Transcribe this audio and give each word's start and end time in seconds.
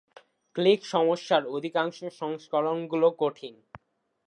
Click 0.55 0.81
সমস্যার 0.85 1.43
অধিকাংশ 1.47 1.97
সংস্করণগুলো 2.19 3.07
কঠিন। 3.19 3.55